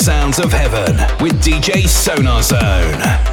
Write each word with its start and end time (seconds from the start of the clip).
sounds 0.00 0.38
of 0.38 0.50
heaven 0.50 0.96
with 1.22 1.42
DJ 1.42 1.86
Sonar 1.86 2.42
Zone. 2.42 3.29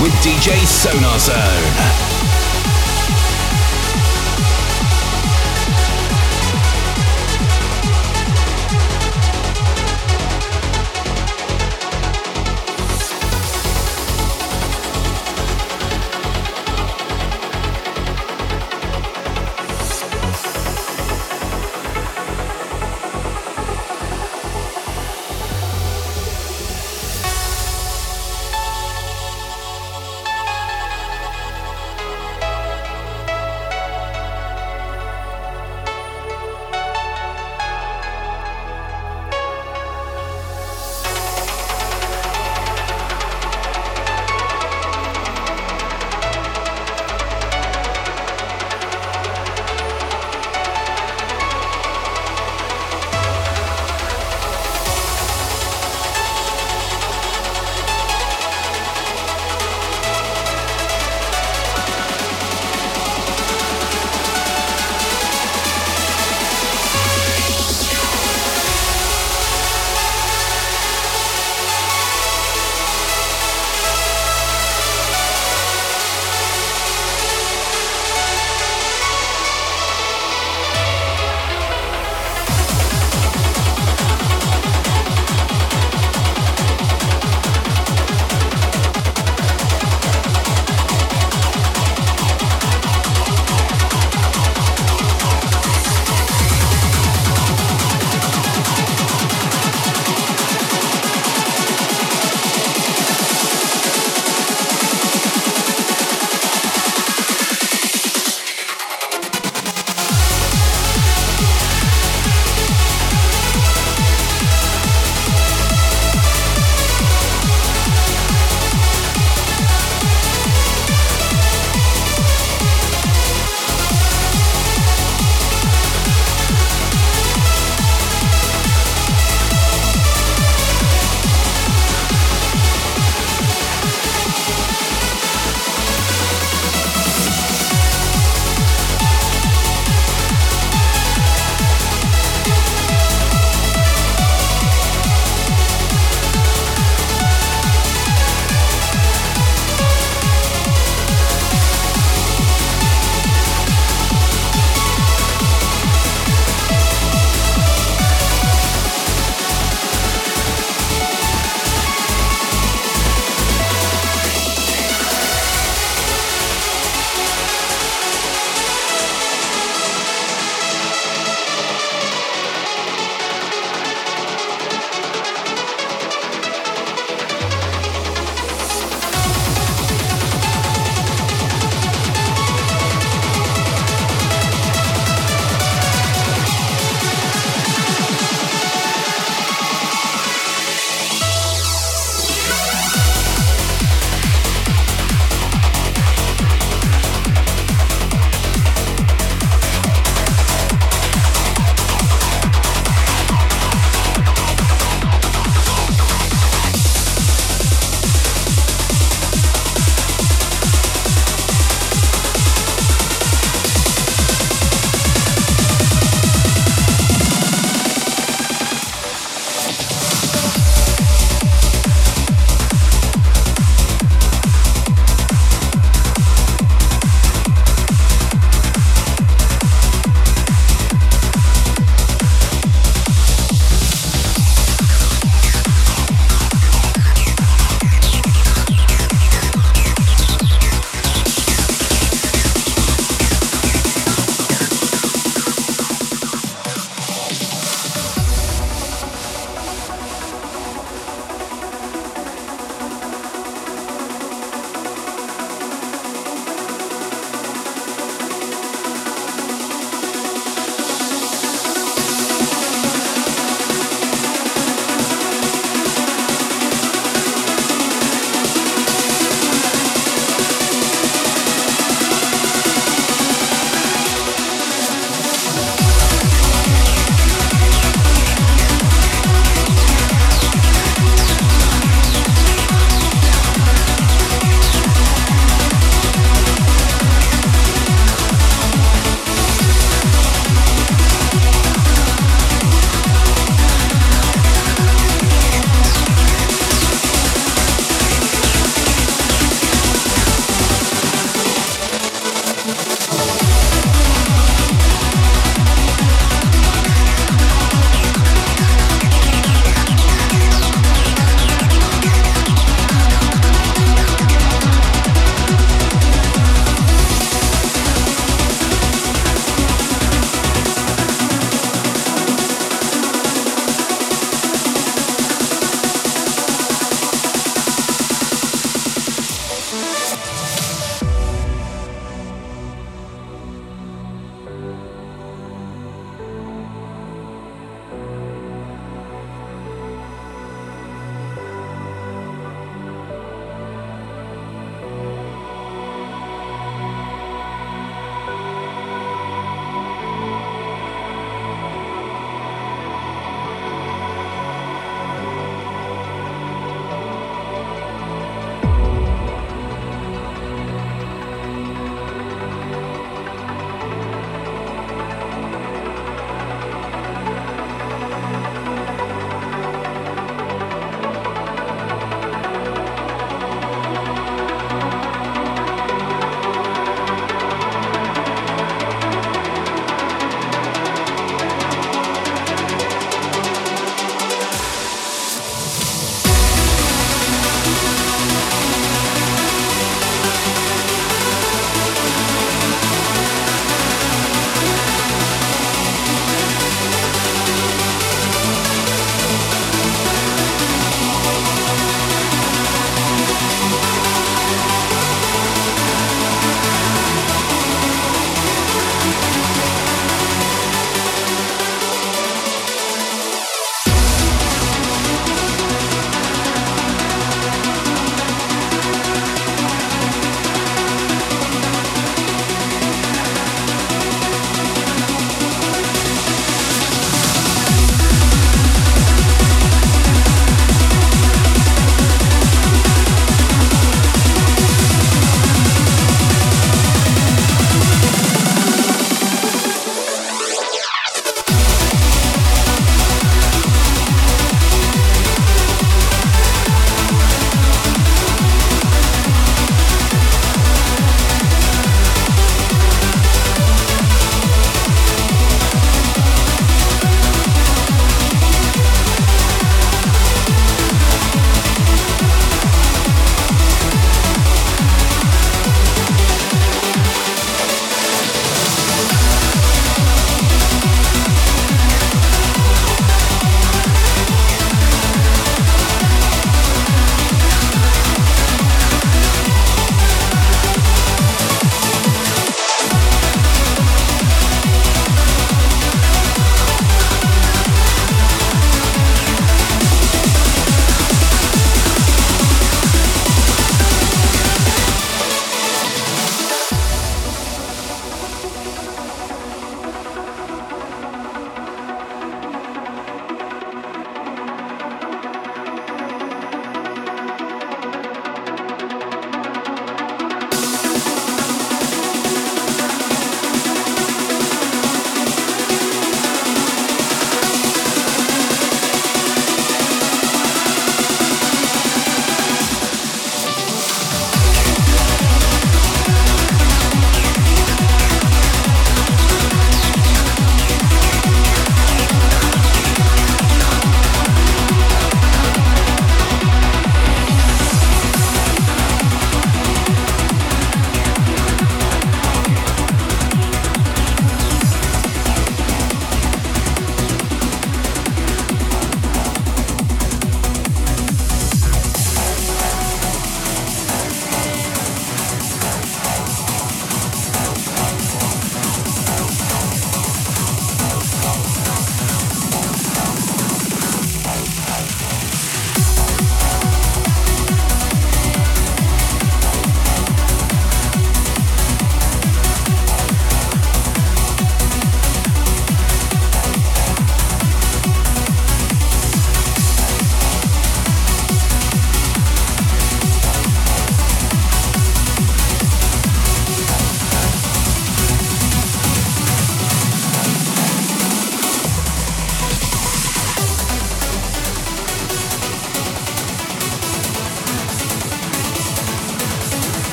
With 0.00 0.12
DJ 0.22 0.64
Sonar 0.66 1.18
Zone. 1.18 1.69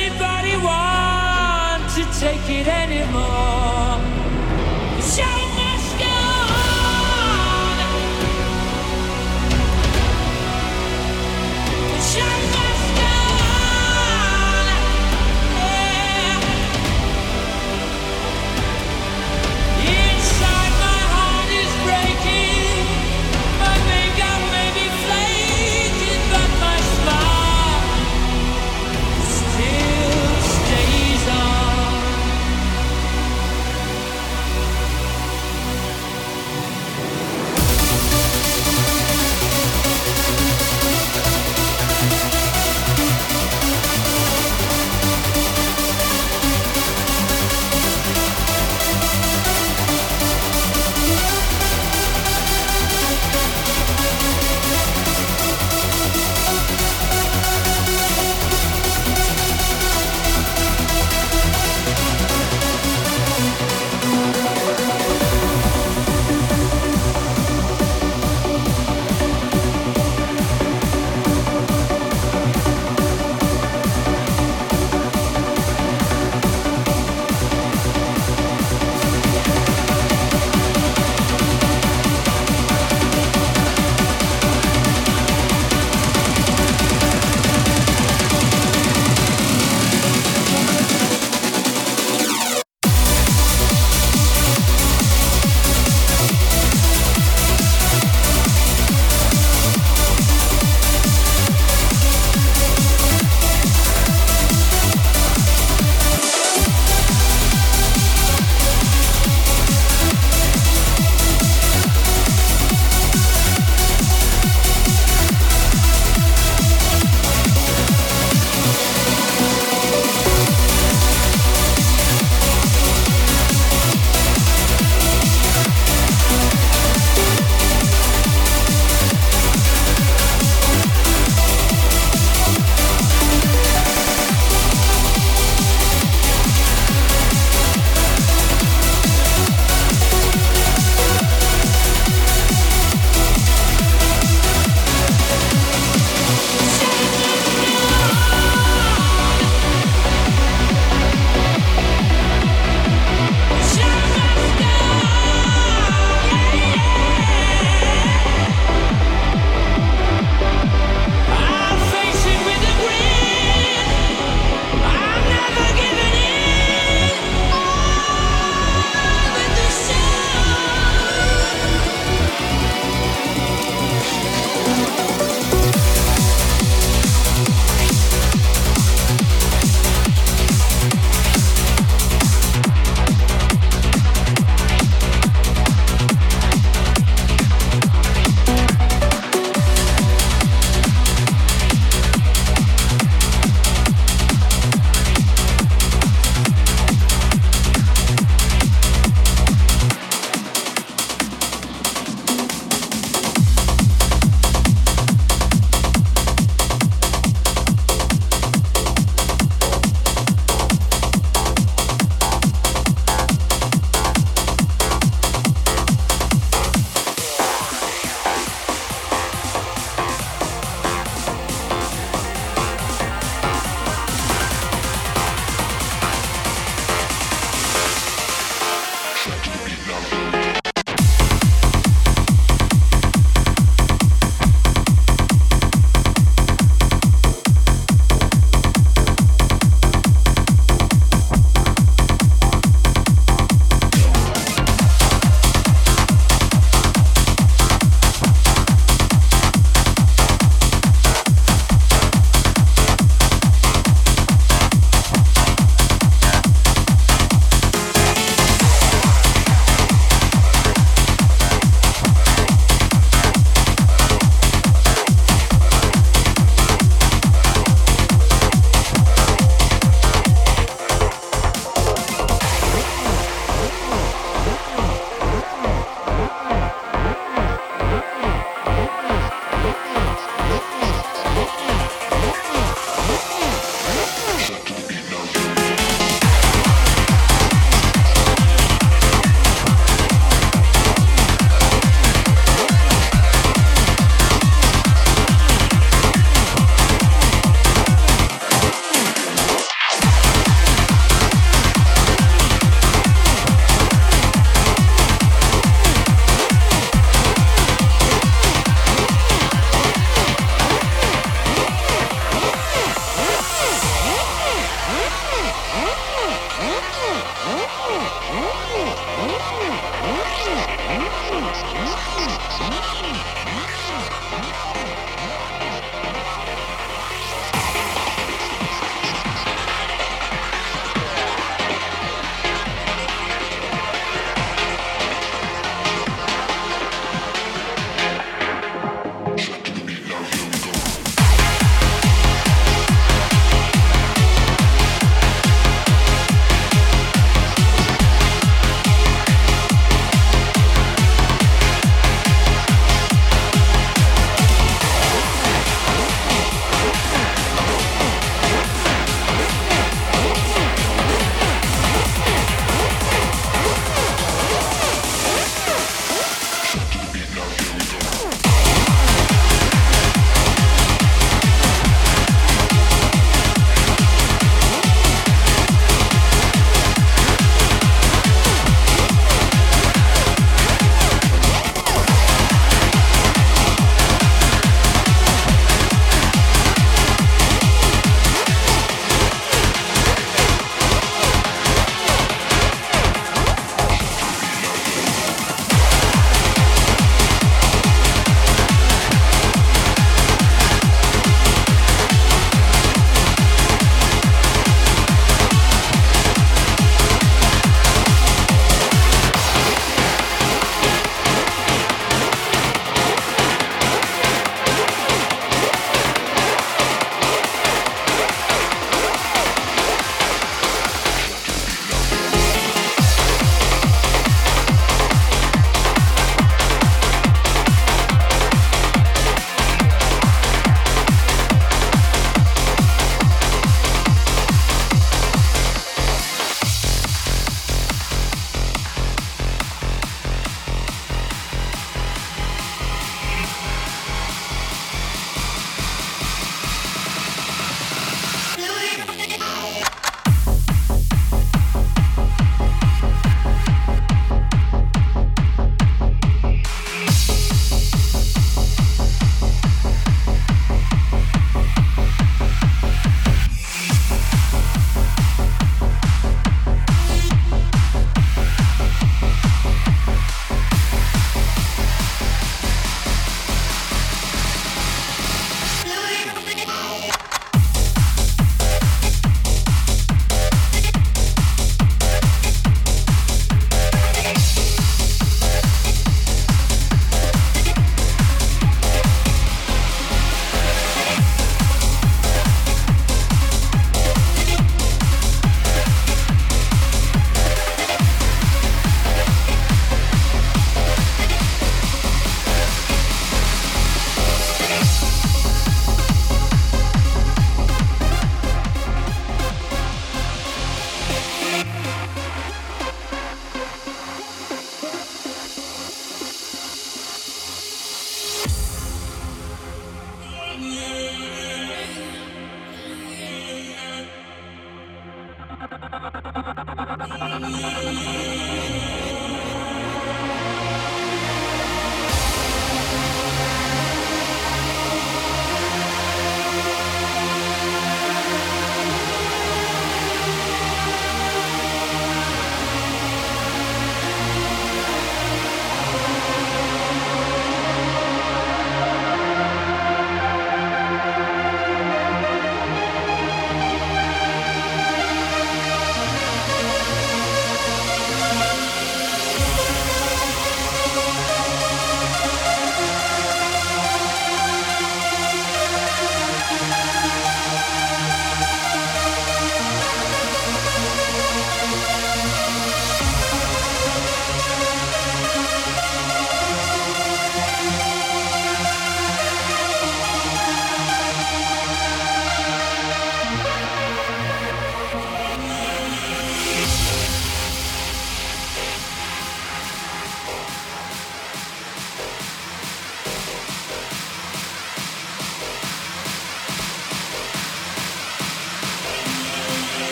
Anybody 0.00 0.56
want 0.56 1.82
to 1.90 2.02
take 2.18 2.48
it 2.48 2.66
anymore? 2.66 3.99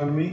Talking 0.00 0.16
to 0.16 0.22
me? 0.22 0.29